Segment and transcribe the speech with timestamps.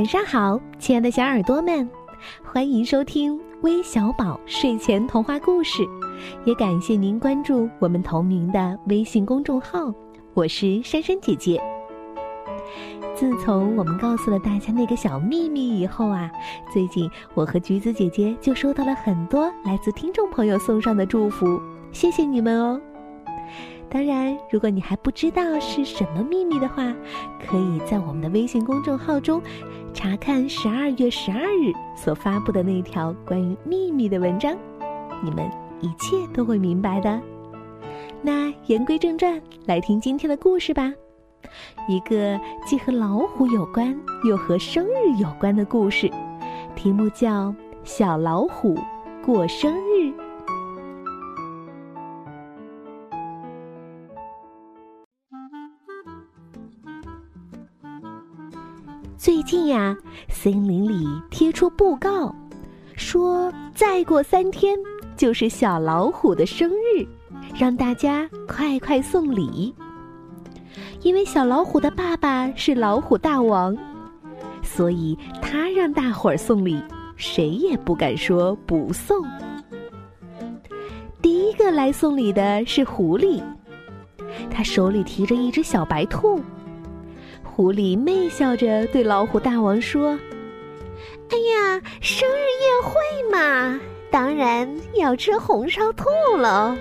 [0.00, 1.86] 晚上好，亲爱的小耳朵们，
[2.42, 5.86] 欢迎收听微小宝睡前童话故事，
[6.46, 9.92] 也感谢您关注我们同名的微信公众号。
[10.32, 11.62] 我是珊珊姐姐。
[13.14, 16.30] 自从我们告诉了大家那个小秘密以后啊，
[16.72, 21.60] 最近我和橘子姐姐就收到了很多来自听众朋友送上的祝福，
[21.92, 22.80] 谢谢你们哦。
[23.90, 26.94] 当然，如果你还不知道是什么秘密的话，
[27.44, 29.42] 可以在我们的微信公众号中
[29.92, 34.56] 查看十二月十二日所发布的那条关于秘密的文章，
[35.24, 37.20] 你们一切都会明白的。
[38.22, 40.92] 那言归正传，来听今天的故事吧。
[41.88, 46.08] 一个既和老虎有关又和生日有关的故事，
[46.76, 47.48] 题目叫
[47.82, 48.78] 《小老虎
[49.24, 50.04] 过生日》。
[59.20, 59.94] 最近呀，
[60.30, 62.34] 森林里贴出布告，
[62.96, 64.78] 说再过三天
[65.14, 67.06] 就是小老虎的生日，
[67.54, 69.74] 让大家快快送礼。
[71.02, 73.76] 因为小老虎的爸爸是老虎大王，
[74.62, 76.82] 所以他让大伙儿送礼，
[77.14, 79.22] 谁也不敢说不送。
[81.20, 83.42] 第一个来送礼的是狐狸，
[84.50, 86.40] 他手里提着一只小白兔。
[87.54, 90.18] 狐狸媚笑着对老虎大王说
[91.28, 92.94] ：“哎呀，生日宴会
[93.30, 93.78] 嘛，
[94.10, 96.06] 当然要吃红烧兔
[96.38, 96.76] 了。”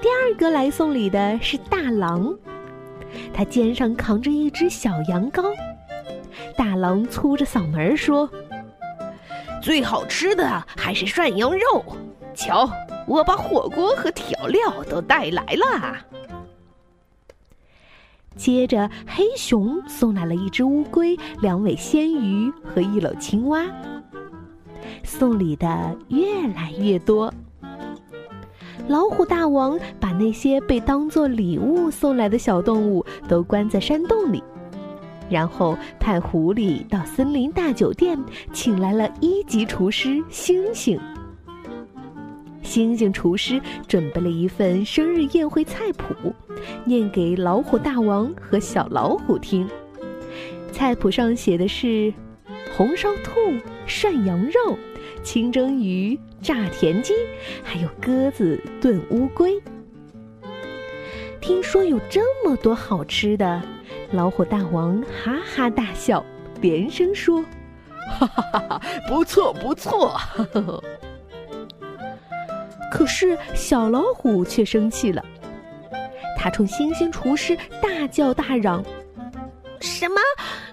[0.00, 2.34] 第二个来送礼的是大狼，
[3.34, 5.52] 他肩上扛着一只小羊羔。
[6.56, 8.28] 大狼粗着嗓门说
[9.60, 11.84] ：“最好吃的还是涮羊肉，
[12.34, 12.70] 瞧，
[13.06, 15.98] 我把火锅和调料都带来了。”
[18.36, 23.64] 接着，黑熊送来了一只乌龟、两尾鲜鱼和一篓青蛙。
[25.02, 27.32] 送礼的越来越多。
[28.88, 34.40] 老虎大王把那些被当做礼物送来的小动物都关在山洞里，
[35.28, 38.16] 然后派狐狸到森林大酒店，
[38.52, 41.00] 请来了一级厨师星星。
[42.66, 46.34] 星星厨师准备了一份生日宴会菜谱，
[46.84, 49.66] 念给老虎大王和小老虎听。
[50.72, 52.12] 菜谱上写的是：
[52.76, 53.32] 红烧兔、
[53.86, 54.76] 涮羊肉、
[55.22, 57.14] 清蒸鱼、炸田鸡，
[57.62, 59.54] 还有鸽子炖乌龟。
[61.40, 63.62] 听说有这么多好吃的，
[64.10, 66.22] 老虎大王哈哈大笑，
[66.60, 67.42] 连声说
[68.18, 70.14] ：“哈哈哈哈，不错不错。”
[72.96, 75.22] 可是小老虎却生气了，
[76.34, 78.82] 他冲星星厨师大叫大嚷
[79.80, 80.18] ：“什么？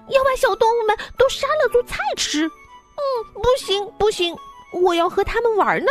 [0.08, 2.46] 要把小动物们都杀了做菜吃？
[2.46, 3.02] 嗯，
[3.34, 4.34] 不行不行，
[4.72, 5.90] 我要和他们玩呢！”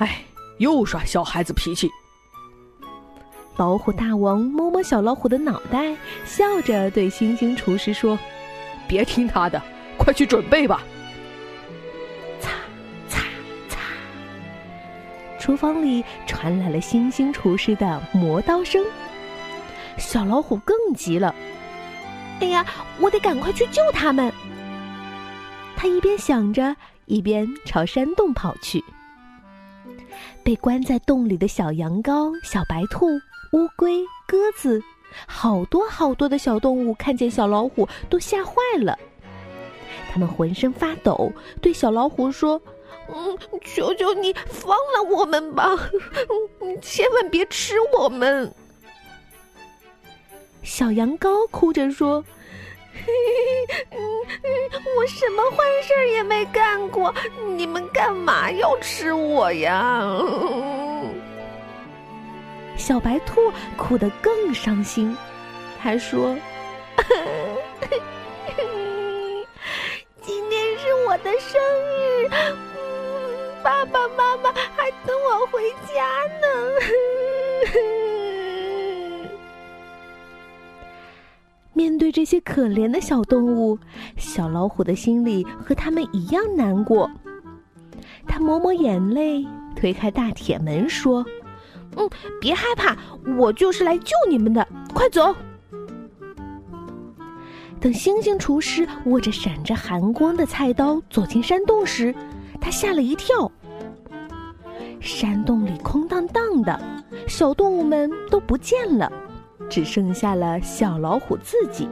[0.00, 0.22] 哎，
[0.58, 1.88] 又耍小孩子脾气。
[3.56, 5.96] 老虎大王摸摸小老虎的脑袋，
[6.26, 8.18] 笑着对星星厨师说
[8.86, 9.62] ：“别听他的，
[9.96, 10.84] 快去准备吧。”
[15.46, 18.84] 厨房里传来了星星厨师的磨刀声。
[19.96, 21.32] 小老虎更急了，
[22.40, 22.66] 哎呀，
[22.98, 24.32] 我得赶快去救他们！
[25.76, 26.74] 他一边想着，
[27.04, 28.82] 一边朝山洞跑去。
[30.42, 33.06] 被关在洞里的小羊羔、小白兔、
[33.52, 34.82] 乌龟、鸽子，
[35.28, 38.98] 好多好多的小动物看见小老虎都吓坏了，
[40.10, 41.32] 他们浑身发抖，
[41.62, 42.60] 对小老虎说。
[43.08, 45.76] 嗯，求求你放了我们吧！
[46.60, 48.52] 嗯，千万别吃我们。
[50.62, 52.24] 小羊羔哭着说
[53.92, 57.14] ：“嗯嗯，我什么坏事也没干过，
[57.56, 60.10] 你们干嘛要吃我呀？”
[62.76, 65.16] 小白兔哭得更伤心，
[65.80, 66.36] 他说
[70.20, 72.28] ：“今天是我的生日。”
[73.66, 75.60] 爸爸妈妈还等我回
[75.92, 76.06] 家
[76.40, 76.46] 呢。
[81.74, 83.76] 面对这些可怜的小动物，
[84.16, 87.10] 小老虎的心里和他们一样难过。
[88.24, 91.26] 他抹抹眼泪，推开大铁门，说
[91.98, 92.08] ：“嗯，
[92.40, 92.96] 别害怕，
[93.36, 94.64] 我就是来救你们的，
[94.94, 95.34] 快走。”
[97.82, 102.14] 等星星厨师握着闪着寒光的菜刀走进山洞时，
[102.56, 103.50] 他吓了一跳。
[105.00, 106.80] 山洞里空荡荡的，
[107.28, 109.10] 小动物们都不见了。
[109.68, 111.88] 只剩下了小老虎自己。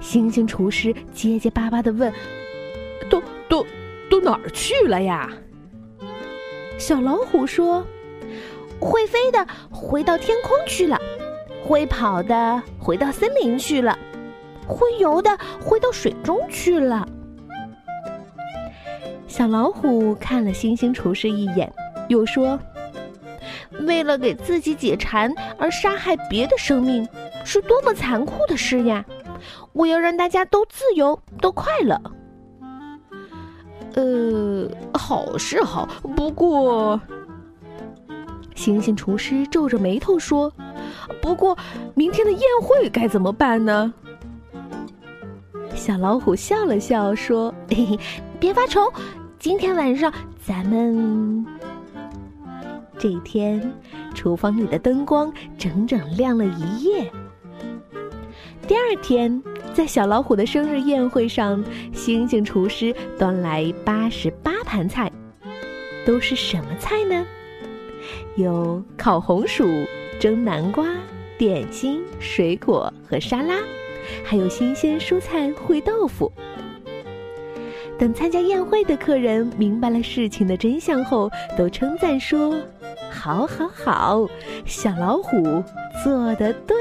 [0.00, 2.12] 星星厨师结结巴巴的问
[3.10, 3.64] ：“都都
[4.10, 5.30] 都哪儿去了呀？”
[6.78, 7.84] 小老虎说
[8.80, 10.98] ：“会飞的回到天空去了，
[11.64, 13.98] 会跑的回到森林去了，
[14.66, 17.06] 会游的回到水中去了。”
[19.28, 21.70] 小老虎看了星星厨师一眼，
[22.08, 22.58] 又说
[23.86, 27.06] ：“为了给自己解馋而杀害别的生命，
[27.44, 29.04] 是多么残酷的事呀！
[29.74, 32.00] 我要让大家都自由，都快乐。”
[33.94, 37.00] 呃，好是好，不过，
[38.54, 40.52] 星星厨师皱着眉头说
[41.22, 41.56] ：“不过，
[41.94, 43.92] 明天的宴会该怎么办呢？”
[45.76, 47.98] 小老虎笑了笑说：“嘿嘿，
[48.40, 48.92] 别发愁，
[49.38, 50.12] 今天晚上
[50.44, 51.44] 咱们……
[52.96, 53.72] 这一天，
[54.14, 57.10] 厨房里的灯光整整亮了一夜。
[58.66, 59.42] 第二天，
[59.74, 61.62] 在小老虎的生日宴会上，
[61.92, 65.10] 星星厨师端来八十八盘菜，
[66.06, 67.26] 都是什么菜呢？
[68.36, 69.66] 有烤红薯、
[70.20, 70.86] 蒸南瓜、
[71.36, 73.56] 点心、水果和沙拉。
[74.24, 76.32] 还有新鲜蔬菜烩豆腐。
[77.98, 82.54] 等参加宴会的客人明白了事情的真相后，都称赞说
[83.10, 84.28] ：“好，好，好，
[84.64, 85.62] 小老虎
[86.04, 86.76] 做的对。”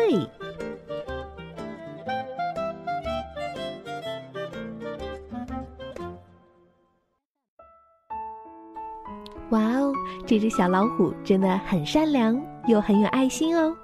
[9.50, 9.92] 哇哦，
[10.26, 13.76] 这只小老虎真的很善良，又很有爱心哦。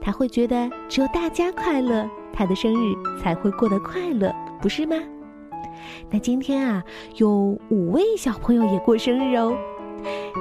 [0.00, 2.08] 他会觉得只有大家快乐。
[2.32, 4.32] 他的生日才会过得快乐，
[4.62, 4.96] 不是吗？
[6.10, 6.82] 那今天啊，
[7.16, 9.56] 有五位小朋友也过生日哦。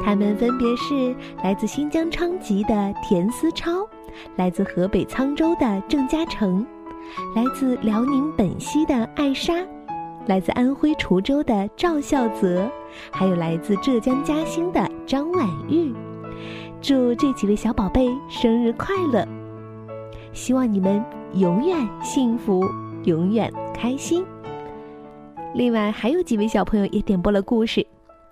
[0.05, 3.87] 他们分别是来自新疆昌吉的田思超，
[4.35, 6.65] 来自河北沧州的郑嘉诚，
[7.35, 9.53] 来自辽宁本溪的艾莎，
[10.27, 12.69] 来自安徽滁州的赵孝泽，
[13.11, 15.93] 还有来自浙江嘉兴的张婉玉。
[16.81, 19.27] 祝这几位小宝贝生日快乐！
[20.33, 21.03] 希望你们。
[21.35, 22.67] 永远幸福，
[23.03, 24.25] 永远开心。
[25.53, 27.85] 另外还有几位小朋友也点播了故事，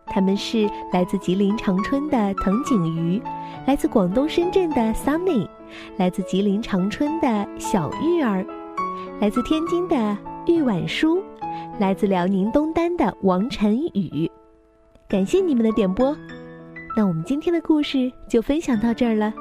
[0.06, 3.22] 他们是来自吉林长春的藤井鱼，
[3.66, 5.48] 来自广东深圳的 Sunny，
[5.98, 8.46] 来自吉林长春的小玉儿，
[9.20, 11.22] 来自天津的玉婉书，
[11.80, 14.30] 来自辽宁东单的王晨宇。
[15.10, 16.16] 感谢你们的点播，
[16.96, 19.34] 那我们今天的故事就分享到这儿了，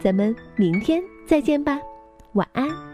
[0.00, 1.78] 咱们明天再见吧，
[2.34, 2.91] 晚安。